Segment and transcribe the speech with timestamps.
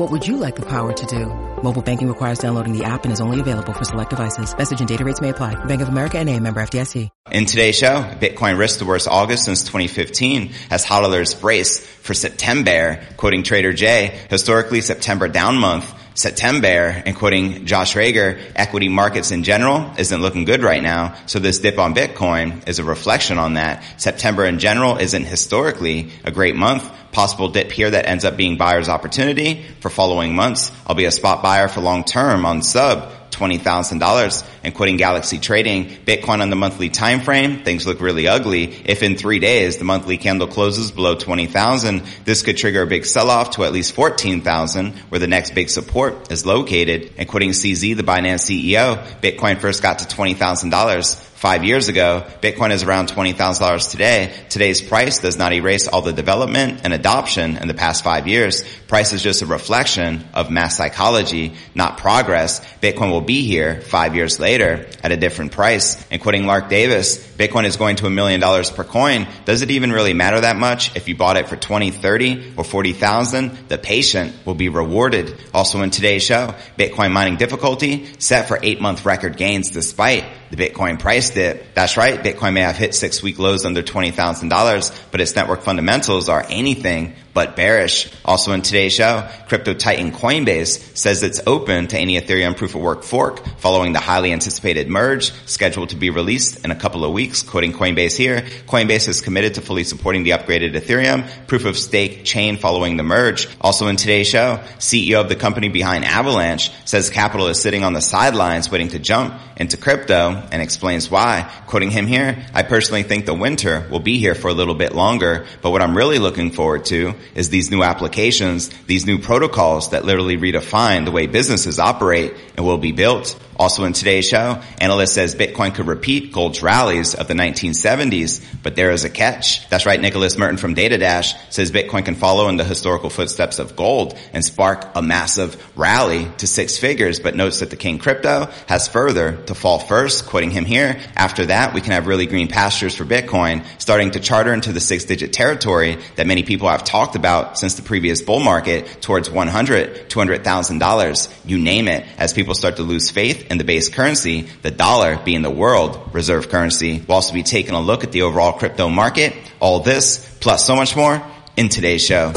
[0.00, 1.26] What would you like the power to do?
[1.62, 4.56] Mobile banking requires downloading the app and is only available for select devices.
[4.56, 5.62] Message and data rates may apply.
[5.66, 7.10] Bank of America and a member FDIC.
[7.30, 13.04] In today's show, Bitcoin risked the worst August since 2015 as hodlers brace for September,
[13.18, 14.18] quoting Trader J.
[14.30, 20.44] Historically, September down month September, and quoting Josh Rager, equity markets in general isn't looking
[20.44, 21.16] good right now.
[21.26, 23.84] So this dip on Bitcoin is a reflection on that.
[23.96, 26.90] September in general isn't historically a great month.
[27.12, 30.72] Possible dip here that ends up being buyer's opportunity for following months.
[30.86, 33.12] I'll be a spot buyer for long term on sub.
[33.30, 38.64] $20,000 and quoting Galaxy Trading, Bitcoin on the monthly time frame, things look really ugly.
[38.84, 43.04] If in three days the monthly candle closes below 20,000, this could trigger a big
[43.04, 47.12] sell-off to at least 14,000 where the next big support is located.
[47.16, 52.22] And quoting CZ, the Binance CEO, Bitcoin first got to $20,000 five years ago.
[52.42, 54.30] Bitcoin is around $20,000 today.
[54.50, 58.62] Today's price does not erase all the development and adoption in the past five years.
[58.88, 62.60] Price is just a reflection of mass psychology, not progress.
[62.82, 66.06] Bitcoin will be here five years later at a different price.
[66.10, 69.26] And quoting Lark Davis, Bitcoin is going to a million dollars per coin.
[69.46, 72.64] Does it even really matter that much if you bought it for 20, 30 or
[72.64, 73.68] 40,000?
[73.68, 75.34] The patient will be rewarded.
[75.54, 80.56] Also in today's show, Bitcoin mining difficulty set for eight month record gains despite the
[80.56, 81.74] Bitcoin price dip.
[81.74, 82.18] That's right.
[82.22, 87.14] Bitcoin may have hit six week lows under $20,000, but its network fundamentals are anything
[87.32, 88.10] but bearish.
[88.24, 92.80] Also in today's show, crypto titan Coinbase says it's open to any Ethereum proof of
[92.80, 97.12] work fork following the highly anticipated merge scheduled to be released in a couple of
[97.12, 97.42] weeks.
[97.42, 102.24] Quoting Coinbase here, Coinbase is committed to fully supporting the upgraded Ethereum proof of stake
[102.24, 103.48] chain following the merge.
[103.60, 107.92] Also in today's show, CEO of the company behind Avalanche says capital is sitting on
[107.92, 111.50] the sidelines waiting to jump into crypto and explains why.
[111.66, 114.94] Quoting him here, I personally think the winter will be here for a little bit
[114.94, 119.90] longer, but what I'm really looking forward to is these new applications, these new protocols
[119.90, 123.38] that literally redefine the way businesses operate and will be built.
[123.60, 128.74] Also in today's show, analyst says Bitcoin could repeat gold's rallies of the 1970s, but
[128.74, 129.68] there is a catch.
[129.68, 133.76] That's right, Nicholas Merten from DataDash says Bitcoin can follow in the historical footsteps of
[133.76, 138.50] gold and spark a massive rally to six figures, but notes that the king crypto
[138.66, 140.98] has further to fall first, quoting him here.
[141.14, 144.80] After that, we can have really green pastures for Bitcoin, starting to charter into the
[144.80, 149.28] six digit territory that many people have talked about since the previous bull market towards
[149.28, 154.42] 100, $200,000, you name it, as people start to lose faith in the base currency,
[154.62, 157.04] the dollar being the world reserve currency.
[157.06, 160.76] We'll also be taking a look at the overall crypto market, all this, plus so
[160.76, 161.22] much more
[161.56, 162.32] in today's show.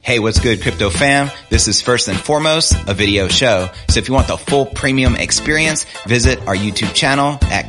[0.00, 1.30] Hey, what's good, crypto fam?
[1.50, 3.68] This is first and foremost a video show.
[3.90, 7.68] So if you want the full premium experience, visit our YouTube channel at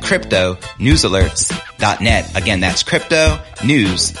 [1.80, 2.36] cryptonewsalerts.net.
[2.36, 4.12] Again, that's crypto news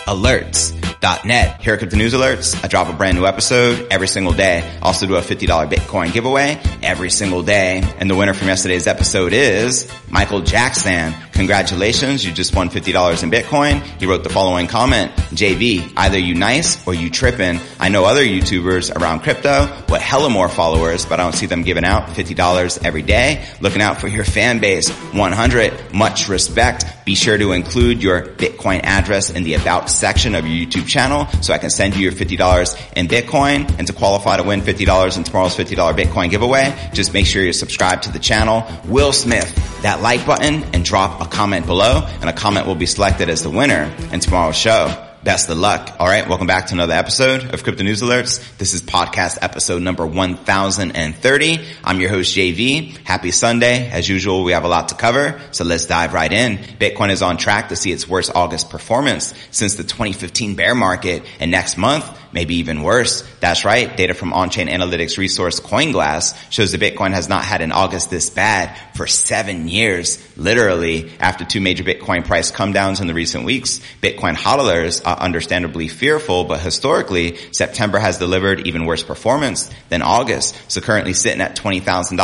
[1.00, 1.60] cryptonewsalerts.net.
[1.60, 4.78] Here at Crypto News Alerts, I drop a brand new episode every single day.
[4.82, 7.82] Also do a $50 Bitcoin giveaway every single day.
[7.98, 11.14] And the winner from yesterday's episode is Michael Jackson.
[11.32, 13.80] Congratulations, you just won $50 in Bitcoin.
[13.98, 17.58] He wrote the following comment, JV, either you nice or you tripping.
[17.78, 21.62] I know other YouTubers around crypto with hella more followers, but I don't see them
[21.62, 23.46] giving out $50 every day.
[23.60, 24.90] Looking out for your fan base.
[24.90, 25.94] 100.
[25.94, 26.84] Much respect.
[27.06, 31.26] Be sure to include your Bitcoin address in the about section of your YouTube channel
[31.42, 33.72] so I can send you your $50 in Bitcoin.
[33.78, 37.52] And to qualify to win $50 in tomorrow's $50 Bitcoin giveaway, just make sure you're
[37.52, 38.64] subscribed to the channel.
[38.86, 42.86] Will Smith, that like button and drop a comment below and a comment will be
[42.86, 45.96] selected as the winner in tomorrow's show best of luck.
[45.98, 46.26] All right.
[46.28, 48.56] Welcome back to another episode of Crypto News Alerts.
[48.56, 51.60] This is podcast episode number 1030.
[51.84, 52.96] I'm your host, JV.
[53.04, 53.90] Happy Sunday.
[53.90, 55.40] As usual, we have a lot to cover.
[55.52, 56.56] So let's dive right in.
[56.56, 61.22] Bitcoin is on track to see its worst August performance since the 2015 bear market.
[61.38, 63.22] And next month, maybe even worse.
[63.40, 63.96] That's right.
[63.96, 68.30] Data from on-chain analytics resource CoinGlass shows that Bitcoin has not had an August this
[68.30, 70.18] bad for seven years.
[70.36, 75.18] Literally, after two major Bitcoin price come downs in the recent weeks, Bitcoin hodlers are
[75.18, 80.56] understandably fearful, but historically, September has delivered even worse performance than August.
[80.68, 82.16] So currently sitting at $20,000,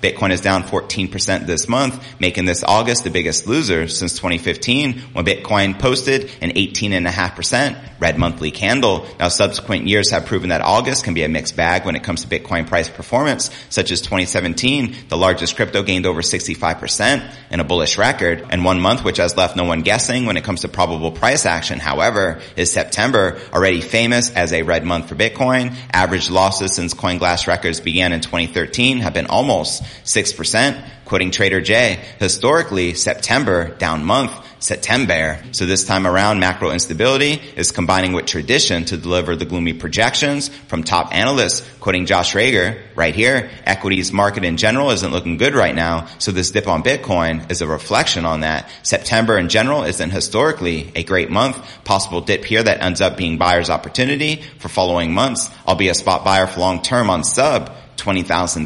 [0.00, 5.24] Bitcoin is down 14% this month, making this August the biggest loser since 2015 when
[5.24, 9.06] Bitcoin posted an 18.5% red monthly candle.
[9.18, 12.24] Now subsequent years have proven that August can be a mixed bag when it comes
[12.24, 17.64] to Bitcoin price performance, such as 2017, the largest crypto gained over 65% in a
[17.64, 20.68] bullish record, and one month which has left no one guessing when it comes to
[20.68, 25.76] probable price action, however, is September, already famous as a red month for Bitcoin.
[25.92, 30.90] Average losses since CoinGlass records began in 2013 have been almost 6%.
[31.04, 34.32] Quoting Trader J, historically, September, down month,
[34.64, 35.38] September.
[35.52, 40.48] So this time around, macro instability is combining with tradition to deliver the gloomy projections
[40.48, 41.60] from top analysts.
[41.80, 46.06] Quoting Josh Rager, right here, equities market in general isn't looking good right now.
[46.18, 48.70] So this dip on Bitcoin is a reflection on that.
[48.82, 51.62] September in general isn't historically a great month.
[51.84, 55.50] Possible dip here that ends up being buyer's opportunity for following months.
[55.66, 58.64] I'll be a spot buyer for long term on sub $20,000.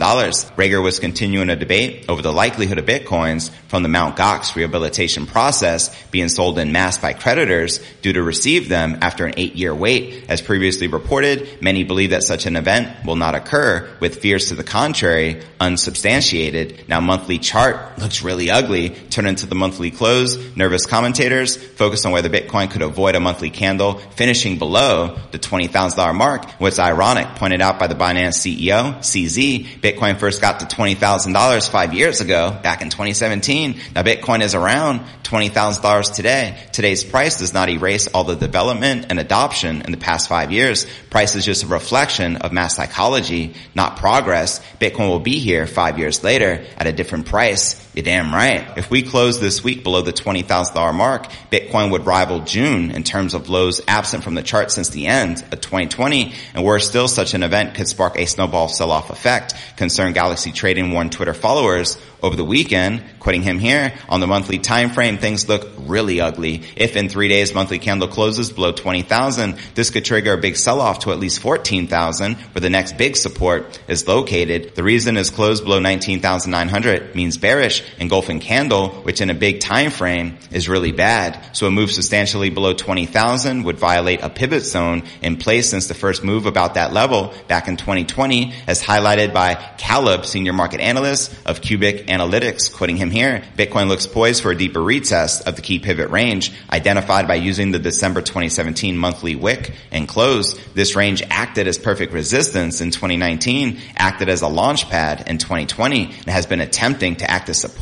[0.56, 4.16] Rager was continuing a debate over the likelihood of bitcoins from the Mt.
[4.16, 9.34] Gox rehabilitation process being sold in mass by creditors due to receive them after an
[9.36, 10.24] eight year wait.
[10.28, 14.54] As previously reported, many believe that such an event will not occur with fears to
[14.54, 16.88] the contrary unsubstantiated.
[16.88, 18.90] Now monthly chart looks really ugly.
[18.90, 20.36] Turn into the monthly close.
[20.56, 26.14] Nervous commentators focus on whether Bitcoin could avoid a monthly candle finishing below the $20,000
[26.14, 26.50] mark.
[26.52, 31.94] What's ironic pointed out by the Binance CEO, CZ, Bitcoin first got to $20,000 five
[31.94, 33.80] years ago back in 2017.
[33.94, 36.56] Now Bitcoin is around $20,000 today.
[36.72, 40.86] Today's price does not erase all the development and adoption in the past five years.
[41.10, 44.60] Price is just a reflection of mass psychology, not progress.
[44.80, 47.87] Bitcoin will be here five years later at a different price.
[47.98, 48.78] You're damn right.
[48.78, 53.34] If we close this week below the $20,000 mark, Bitcoin would rival June in terms
[53.34, 56.32] of lows absent from the chart since the end of 2020.
[56.54, 59.54] And worse still, such an event could spark a snowball sell-off effect.
[59.74, 64.58] Concerned Galaxy Trading warned Twitter followers over the weekend, quoting him here, on the monthly
[64.58, 66.62] time frame, things look really ugly.
[66.76, 71.00] If in three days monthly candle closes below 20,000, this could trigger a big sell-off
[71.00, 74.74] to at least 14,000, where the next big support is located.
[74.74, 79.90] The reason is closed below 19,900 means bearish, engulfing candle, which in a big time
[79.90, 81.38] frame is really bad.
[81.56, 85.94] So a move substantially below 20,000 would violate a pivot zone in place since the
[85.94, 91.34] first move about that level back in 2020, as highlighted by Caleb, senior market analyst
[91.46, 95.62] of Cubic Analytics, quoting him here, Bitcoin looks poised for a deeper retest of the
[95.62, 100.58] key pivot range identified by using the December 2017 monthly wick and close.
[100.74, 106.04] This range acted as perfect resistance in 2019, acted as a launch pad in 2020,
[106.04, 107.77] and has been attempting to act as support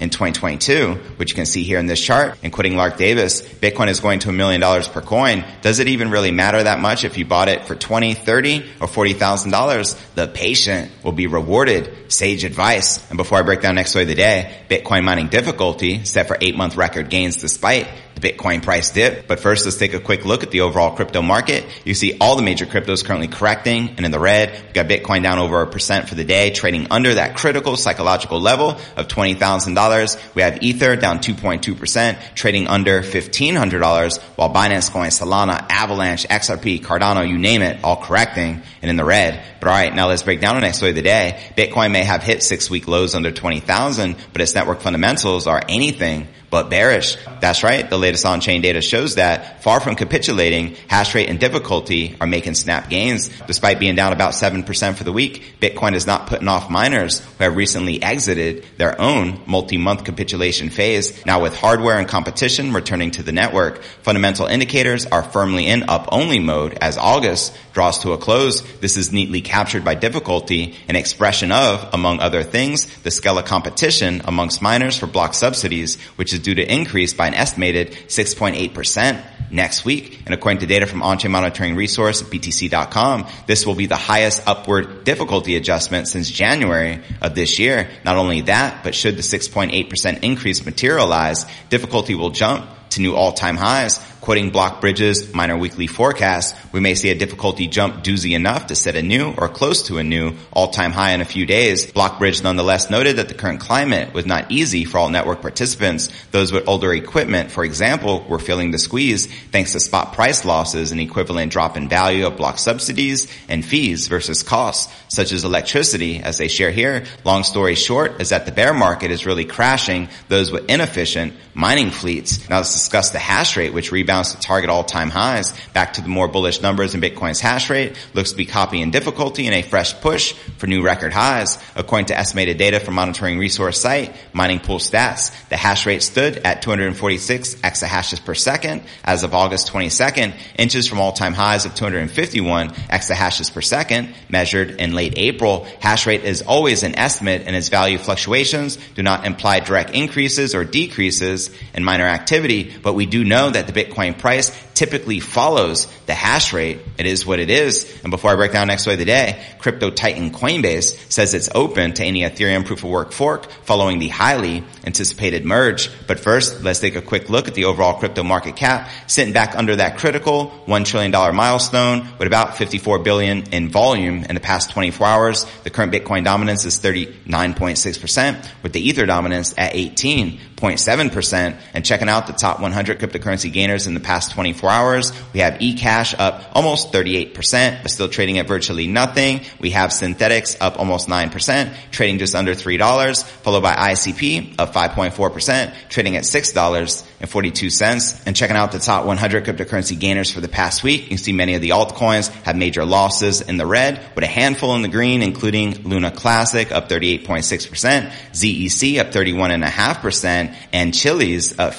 [0.00, 2.36] in 2022, which you can see here in this chart.
[2.42, 5.44] And quoting Lark Davis, Bitcoin is going to a million dollars per coin.
[5.62, 8.86] Does it even really matter that much if you bought it for 20, 30, or
[8.86, 10.14] $40,000?
[10.14, 12.12] The patient will be rewarded.
[12.12, 13.08] Sage advice.
[13.10, 16.36] And before I break down next story of the day, Bitcoin mining difficulty set for
[16.40, 17.88] eight month record gains despite
[18.24, 19.28] Bitcoin price dip.
[19.28, 21.64] But first, let's take a quick look at the overall crypto market.
[21.84, 24.64] You see all the major cryptos currently correcting and in the red.
[24.66, 28.40] We got Bitcoin down over a percent for the day, trading under that critical psychological
[28.40, 30.34] level of $20,000.
[30.34, 37.28] We have Ether down 2.2%, trading under $1,500, while Binance Coin, Solana, Avalanche, XRP, Cardano,
[37.28, 39.44] you name it, all correcting and in the red.
[39.60, 41.40] But alright, now let's break down the next story of the day.
[41.56, 46.28] Bitcoin may have hit six week lows under 20,000, but its network fundamentals are anything
[46.54, 47.16] but bearish.
[47.40, 47.90] That's right.
[47.90, 52.54] The latest on-chain data shows that far from capitulating, hash rate and difficulty are making
[52.54, 53.28] snap gains.
[53.48, 57.42] Despite being down about 7% for the week, Bitcoin is not putting off miners who
[57.42, 61.26] have recently exited their own multi-month capitulation phase.
[61.26, 66.38] Now with hardware and competition returning to the network, fundamental indicators are firmly in up-only
[66.38, 68.62] mode as August draws to a close.
[68.78, 73.44] This is neatly captured by difficulty, an expression of, among other things, the scale of
[73.44, 79.50] competition amongst miners for block subsidies, which is due to increase by an estimated 6.8%
[79.50, 80.20] next week.
[80.26, 85.04] And according to data from on-chain monitoring resource, BTC.com, this will be the highest upward
[85.04, 87.88] difficulty adjustment since January of this year.
[88.04, 93.56] Not only that, but should the 6.8% increase materialize, difficulty will jump to new all-time
[93.56, 93.98] highs.
[94.24, 98.74] Quoting Block Bridges' minor weekly forecast, we may see a difficulty jump doozy enough to
[98.74, 101.92] set a new or close to a new all-time high in a few days.
[101.92, 106.08] Blockbridge nonetheless noted that the current climate was not easy for all network participants.
[106.30, 110.90] Those with older equipment, for example, were feeling the squeeze thanks to spot price losses
[110.90, 116.20] and equivalent drop in value of block subsidies and fees versus costs, such as electricity,
[116.20, 117.04] as they share here.
[117.24, 121.90] Long story short is that the bear market is really crashing those with inefficient mining
[121.90, 122.48] fleets.
[122.48, 125.52] Now let's discuss the hash rate, which to target all-time highs.
[125.72, 127.96] Back to the more bullish numbers in Bitcoin's hash rate.
[128.14, 131.58] Looks to be copying difficulty in a fresh push for new record highs.
[131.74, 136.36] According to estimated data from monitoring resource site, Mining Pool Stats, the hash rate stood
[136.38, 142.68] at 246 exahashes per second as of August 22nd, inches from all-time highs of 251
[142.68, 145.66] exahashes per second measured in late April.
[145.80, 150.54] Hash rate is always an estimate and its value fluctuations do not imply direct increases
[150.54, 155.86] or decreases in miner activity, but we do know that the Bitcoin price typically follows
[156.06, 156.80] the hash rate.
[156.98, 158.00] It is what it is.
[158.02, 161.48] And before I break down next way of the day, crypto titan Coinbase says it's
[161.54, 165.90] open to any Ethereum proof of work fork following the highly anticipated merge.
[166.06, 169.56] But first, let's take a quick look at the overall crypto market cap sitting back
[169.56, 174.70] under that critical $1 trillion milestone with about 54 billion in volume in the past
[174.70, 175.46] 24 hours.
[175.62, 180.40] The current Bitcoin dominance is 39.6% with the Ether dominance at 18.
[180.64, 181.60] 0.7%.
[181.74, 185.54] And checking out the top 100 cryptocurrency gainers in the past 24 hours, we have
[185.54, 189.40] eCash up almost 38%, but still trading at virtually nothing.
[189.60, 195.72] We have Synthetix up almost 9%, trading just under $3, followed by ICP up 5.4%,
[195.88, 198.22] trading at $6.42.
[198.26, 201.32] And checking out the top 100 cryptocurrency gainers for the past week, you can see
[201.32, 204.88] many of the altcoins have major losses in the red, with a handful in the
[204.88, 211.74] green, including Luna Classic up 38.6%, ZEC up 31.5%, and Chiliz up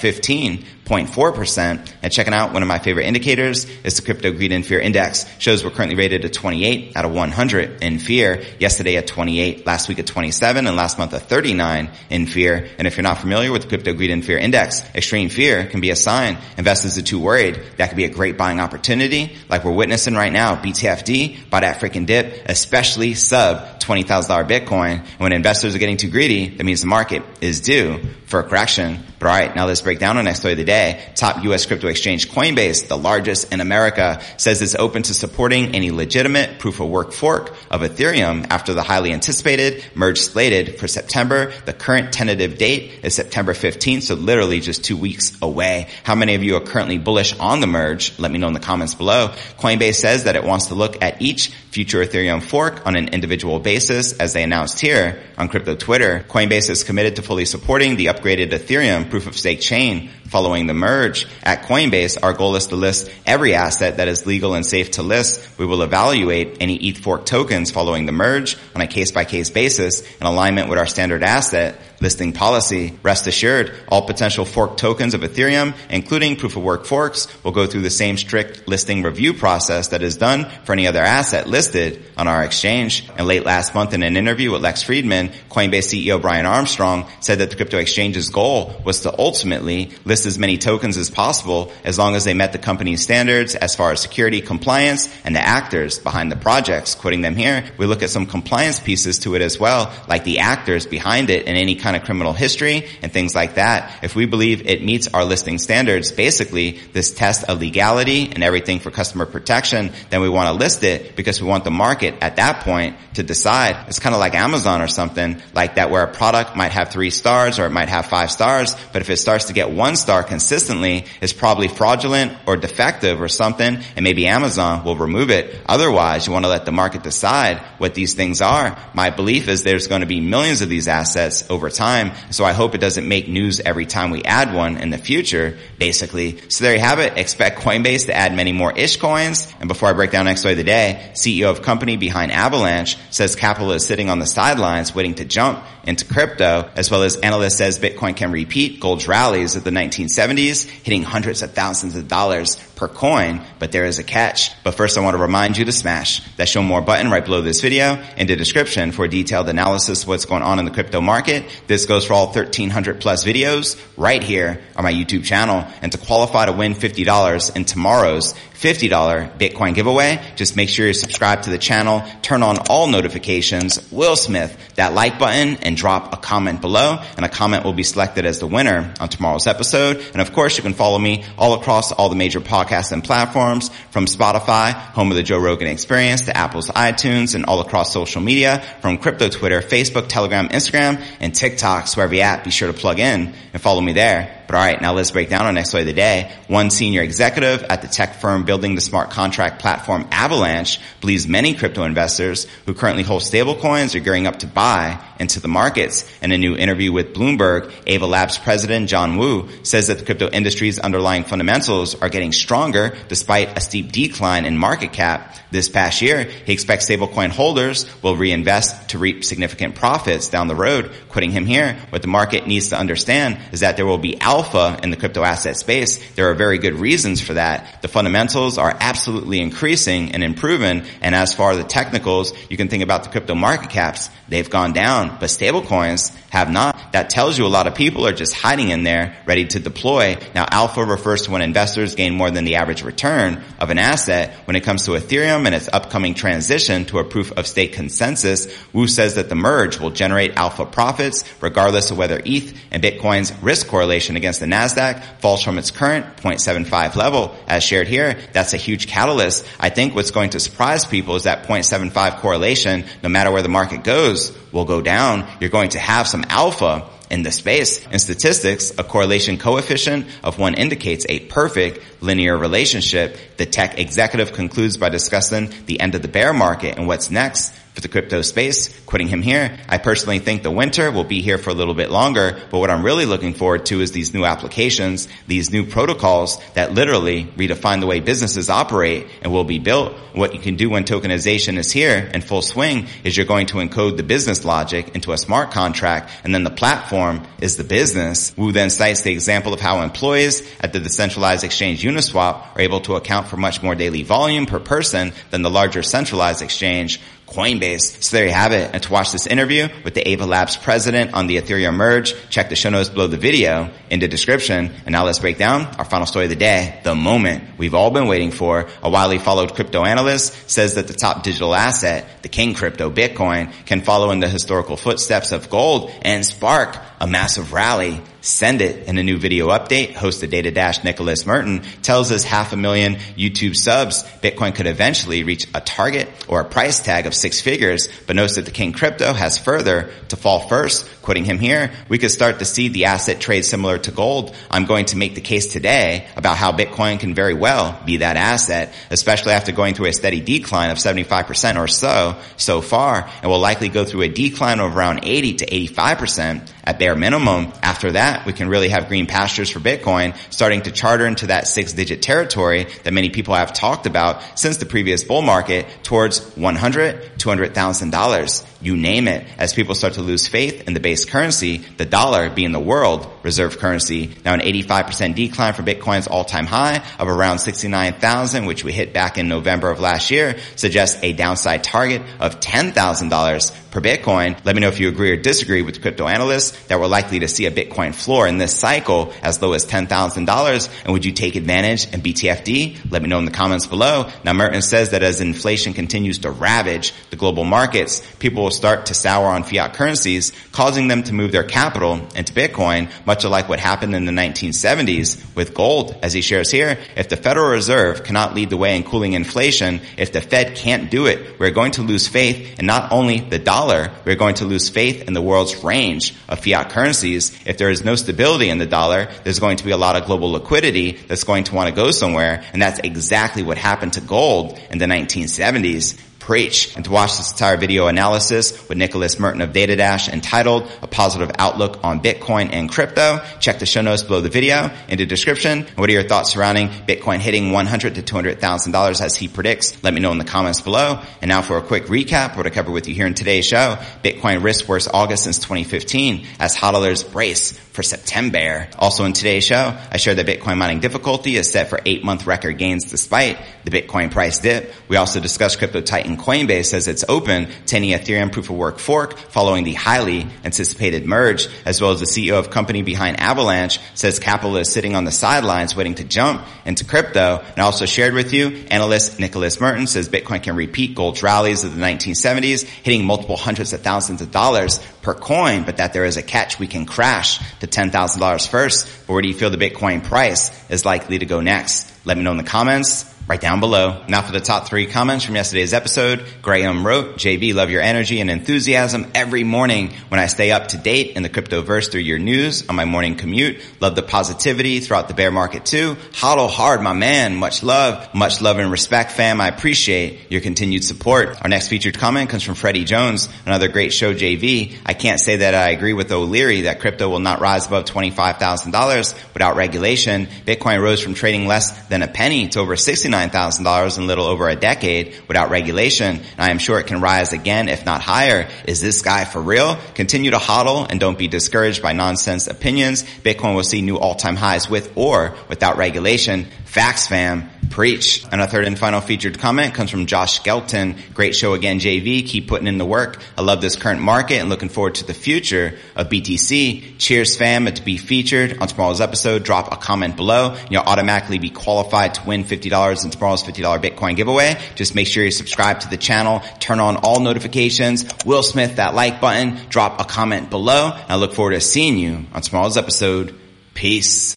[0.86, 1.92] 15.4%.
[2.01, 5.25] And checking out one of my favorite indicators is the crypto greed and fear index.
[5.39, 8.44] Shows we're currently rated at 28 out of 100 in fear.
[8.60, 12.68] Yesterday at 28, last week at 27, and last month at 39 in fear.
[12.77, 15.82] And if you're not familiar with the crypto greed and fear index, extreme fear can
[15.82, 17.60] be a sign investors are too worried.
[17.77, 20.56] That could be a great buying opportunity, like we're witnessing right now.
[20.56, 25.00] BTFD, buy that freaking dip, especially sub $20,000 Bitcoin.
[25.00, 28.00] And when investors are getting too greedy, that means the market is due
[28.36, 29.00] for a correction.
[29.18, 31.01] But alright, now let's break down our next story of the day.
[31.15, 35.89] Top US crypto exchange Coinbase, the largest in America, says it's open to supporting any
[35.89, 41.54] legitimate proof of work fork of Ethereum after the highly anticipated merge slated for September.
[41.65, 45.88] The current tentative date is September 15th, so literally just two weeks away.
[46.04, 48.20] How many of you are currently bullish on the merge?
[48.20, 49.30] Let me know in the comments below.
[49.60, 53.60] Coinbase says that it wants to look at each future Ethereum fork on an individual
[53.60, 56.24] basis as they announced here on crypto Twitter.
[56.30, 60.74] Coinbase is committed to fully supporting the upgraded Ethereum proof of stake chain following the
[60.74, 61.27] merge.
[61.44, 65.03] At Coinbase, our goal is to list every asset that is legal and safe to
[65.03, 65.60] list.
[65.60, 69.51] We will evaluate any ETH fork tokens following the merge on a case by case
[69.51, 72.98] basis in alignment with our standard asset listing policy.
[73.04, 77.68] Rest assured, all potential fork tokens of Ethereum, including proof of work forks, will go
[77.68, 82.04] through the same strict listing review process that is done for any other asset listed
[82.18, 83.08] on our exchange.
[83.18, 87.40] And late last month in an interview with Lex Fridman, Coinbase CEO Brian Armstrong said
[87.40, 91.98] that the crypto exchange's goal was to ultimately list as many tokens as possible as
[91.98, 96.00] long as they met the company's standards as far as security, compliance, and the actors
[96.00, 96.96] behind the projects.
[96.96, 100.40] Quoting them here, we look at some compliance pieces to it as well, like the
[100.40, 104.04] actors behind it and any kind of criminal history and things like that.
[104.04, 108.80] If we believe it meets our listing standards, basically this test of legality and everything
[108.80, 112.38] for customer protection, then we want to list it because we want the market at
[112.38, 113.86] that point to decide.
[113.88, 117.12] It's kind of like Amazon or something like that where a product might have three
[117.12, 120.24] stars or it might have five stars, but if it starts to get one star
[120.24, 125.56] consistently, it's probably fraudulent or defective or something and maybe Amazon will remove it.
[125.68, 128.75] Otherwise, you want to let the market decide what these things are.
[128.96, 132.13] My belief is there's going to be millions of these assets over time.
[132.32, 135.58] So I hope it doesn't make news every time we add one in the future,
[135.77, 136.39] basically.
[136.50, 137.17] So there you have it.
[137.17, 139.53] Expect Coinbase to add many more ish coins.
[139.60, 143.36] And before I break down next of the day, CEO of company behind Avalanche says
[143.36, 147.58] capital is sitting on the sidelines waiting to jump into crypto, as well as analyst
[147.58, 152.55] says Bitcoin can repeat gold's rallies of the 1970s, hitting hundreds of thousands of dollars
[152.75, 154.51] per coin, but there is a catch.
[154.63, 157.41] But first I want to remind you to smash that show more button right below
[157.41, 160.72] this video in the description for a detailed analysis of what's going on in the
[160.72, 161.46] crypto market.
[161.67, 165.65] This goes for all 1300 plus videos right here on my YouTube channel.
[165.82, 170.19] And to qualify to win $50 in tomorrow's $50 Bitcoin giveaway.
[170.35, 174.93] Just make sure you're subscribed to the channel, turn on all notifications, Will Smith, that
[174.93, 177.01] like button, and drop a comment below.
[177.17, 179.97] And a comment will be selected as the winner on tomorrow's episode.
[180.13, 183.69] And of course, you can follow me all across all the major podcasts and platforms
[183.91, 188.21] from Spotify, home of the Joe Rogan experience, to Apple's iTunes, and all across social
[188.21, 191.88] media from crypto Twitter, Facebook, Telegram, Instagram, and TikTok.
[191.88, 194.45] So every app, be sure to plug in and follow me there.
[194.48, 196.32] But all right, now let's break down our next way of the day.
[196.48, 201.54] One senior executive at the tech firm building the smart contract platform Avalanche believes many
[201.54, 206.06] crypto investors who currently hold stablecoins are gearing up to buy into the markets.
[206.22, 210.30] In a new interview with Bloomberg, Ava Labs president John Wu says that the crypto
[210.30, 216.02] industry's underlying fundamentals are getting stronger despite a steep decline in market cap this past
[216.02, 216.24] year.
[216.24, 220.92] He expects stablecoin holders will reinvest to reap significant profits down the road.
[221.10, 224.77] Quitting him here, what the market needs to understand is that there will be alpha
[224.84, 225.98] in the crypto asset space.
[226.15, 227.82] There are very good reasons for that.
[227.82, 230.84] The fundamentals are absolutely increasing and improving.
[231.01, 234.10] And as far as the technicals, you can think about the crypto market caps.
[234.27, 236.92] They've gone down, but stablecoins have not.
[236.92, 240.18] That tells you a lot of people are just hiding in there ready to deploy.
[240.34, 244.34] Now alpha refers to when investors gain more than the average return of an asset.
[244.46, 248.48] When it comes to Ethereum and its upcoming transition to a proof of stake consensus,
[248.74, 253.32] Wu says that the merge will generate alpha profits regardless of whether ETH and Bitcoin's
[253.42, 257.36] risk correlation against the NASDAQ falls from its current 0.75 level.
[257.48, 259.46] As shared here, that's a huge catalyst.
[259.60, 263.50] I think what's going to surprise people is that 0.75 correlation, no matter where the
[263.50, 265.27] market goes, will go down.
[265.39, 267.86] You're going to have some alpha in the space.
[267.86, 273.17] In statistics, a correlation coefficient of one indicates a perfect linear relationship.
[273.38, 277.53] The tech executive concludes by discussing the end of the bear market and what's next
[277.75, 279.58] for the crypto space, quitting him here.
[279.67, 282.72] I personally think the winter will be here for a little bit longer, but what
[282.72, 287.82] I'm really looking forward to is these new applications, these new protocols that literally redefine
[287.82, 289.94] the way businesses operate and will be built.
[290.13, 293.58] What you can do when tokenization is here in full swing is you're going to
[293.58, 298.36] encode the business logic into a smart contract and then the platform is the business.
[298.38, 302.79] Wu then cites the example of how employees at the decentralized exchange Uniswap are able
[302.82, 308.03] to account for much more daily volume per person than the larger centralized exchange Coinbase.
[308.03, 308.70] So there you have it.
[308.74, 312.50] And to watch this interview with the Ava Labs president on the Ethereum merge, check
[312.50, 314.72] the show notes below the video in the description.
[314.86, 317.91] And now let's break down our final story of the day, the moment we've all
[317.91, 318.67] been waiting for.
[318.84, 323.51] A widely followed crypto analyst says that the top digital asset, the king crypto Bitcoin,
[323.65, 328.01] can follow in the historical footsteps of gold and spark a massive rally.
[328.25, 329.94] Send it in a new video update.
[329.94, 334.01] Host of Data Dash Nicholas Merten tells us half a million YouTube subs.
[334.24, 338.38] Bitcoin could eventually reach a target or a price tag of six figures, but notes
[338.38, 340.90] that the King Crypto has further to fall first.
[341.03, 344.35] Quitting him here, we could start to see the asset trade similar to gold.
[344.50, 348.18] I'm going to make the case today about how Bitcoin can very well be that
[348.18, 353.29] asset, especially after going through a steady decline of 75% or so so far, and
[353.29, 357.51] will likely go through a decline of around 80 to 85% at bare minimum.
[357.62, 361.48] After that, we can really have green pastures for Bitcoin starting to charter into that
[361.48, 366.36] six digit territory that many people have talked about since the previous bull market towards
[366.36, 368.46] 100, $200,000.
[368.62, 369.28] You name it.
[369.38, 373.08] As people start to lose faith in the base currency, the dollar being the world
[373.22, 374.16] reserve currency.
[374.24, 379.18] Now an 85% decline for Bitcoin's all-time high of around 69,000, which we hit back
[379.18, 384.40] in November of last year, suggests a downside target of $10,000 per Bitcoin.
[384.46, 387.27] Let me know if you agree or disagree with crypto analysts that we're likely to
[387.27, 390.83] see a Bitcoin floor in this cycle as low as $10,000.
[390.85, 392.90] And would you take advantage in BTFD?
[392.90, 394.09] Let me know in the comments below.
[394.24, 398.85] Now Merten says that as inflation continues to ravage the global markets, people will start
[398.85, 403.50] to sour on fiat currencies, causing them to move their capital into Bitcoin, much like
[403.50, 405.98] what happened in the 1970s with gold.
[406.01, 409.81] As he shares here, if the Federal Reserve cannot lead the way in cooling inflation,
[409.98, 413.38] if the Fed can't do it, we're going to lose faith in not only the
[413.38, 417.36] dollar, dollar, we're going to lose faith in the world's range of fiat currencies.
[417.48, 420.06] If there is no stability in the dollar, there's going to be a lot of
[420.06, 422.44] global liquidity that's going to want to go somewhere.
[422.54, 426.75] And that's exactly what happened to gold in the 1970s preach.
[426.75, 431.29] And to watch this entire video analysis with Nicholas Merten of DataDash entitled A Positive
[431.38, 435.68] Outlook on Bitcoin and Crypto, check the show notes below the video in the description.
[435.75, 439.83] What are your thoughts surrounding Bitcoin hitting 100 to $200,000 as he predicts?
[439.83, 441.00] Let me know in the comments below.
[441.22, 443.77] And now for a quick recap, what I cover with you here in today's show.
[444.03, 448.68] Bitcoin risk worst August since 2015 as hodlers brace for September.
[448.79, 452.25] Also in today's show, I share that Bitcoin mining difficulty is set for eight month
[452.25, 454.74] record gains despite the Bitcoin price dip.
[454.88, 458.80] We also discuss crypto titan Coinbase says it's open to any Ethereum proof of work
[458.80, 463.80] fork following the highly anticipated merge, as well as the CEO of company behind Avalanche
[463.94, 467.44] says capital is sitting on the sidelines waiting to jump into crypto.
[467.50, 471.75] And also shared with you, analyst Nicholas Merten says Bitcoin can repeat gold's rallies of
[471.75, 476.18] the 1970s, hitting multiple hundreds of thousands of dollars per coin, but that there is
[476.18, 476.60] a catch.
[476.60, 478.88] We can crash to $10,000 first.
[479.08, 481.92] But where do you feel the Bitcoin price is likely to go next?
[482.06, 484.03] Let me know in the comments right down below.
[484.07, 486.24] Now for the top three comments from yesterday's episode.
[486.44, 490.77] Graham wrote, JV, love your energy and enthusiasm every morning when I stay up to
[490.77, 493.61] date in the cryptoverse through your news on my morning commute.
[493.81, 495.96] Love the positivity throughout the bear market too.
[496.11, 497.35] Hodl hard, my man.
[497.35, 498.14] Much love.
[498.14, 499.42] Much love and respect, fam.
[499.42, 501.42] I appreciate your continued support.
[501.42, 504.77] Our next featured comment comes from Freddie Jones, another great show, JV.
[504.85, 509.33] I can't say that I agree with O'Leary that crypto will not rise above $25,000
[509.33, 510.27] without regulation.
[510.46, 514.25] Bitcoin rose from trading less than a penny to over 69 $69,000 in a little
[514.25, 516.18] over a decade without regulation.
[516.18, 518.50] And I am sure it can rise again, if not higher.
[518.68, 519.78] Is this guy for real?
[519.94, 523.04] Continue to hodl and don't be discouraged by nonsense opinions.
[523.04, 526.48] Bitcoin will see new all-time highs with or without regulation.
[526.66, 527.50] Facts fam.
[527.75, 528.25] Preach.
[528.31, 530.96] And a third and final featured comment comes from Josh Skelton.
[531.14, 532.25] Great show again, JV.
[532.25, 533.22] Keep putting in the work.
[533.38, 536.98] I love this current market and looking forward to the future of BTC.
[537.00, 537.66] Cheers, fam.
[537.66, 540.53] To be featured on tomorrow's episode, drop a comment below.
[540.53, 544.57] And you'll automatically be qualified to win $50 in tomorrow's $50 Bitcoin giveaway.
[544.75, 548.05] Just make sure you subscribe to the channel, turn on all notifications.
[548.25, 550.94] Will Smith, that like button, drop a comment below.
[550.94, 553.38] And I look forward to seeing you on tomorrow's episode.
[553.74, 554.33] Peace.